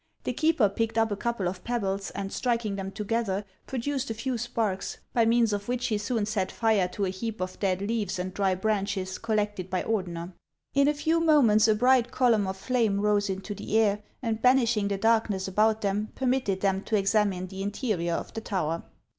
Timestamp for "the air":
13.53-14.01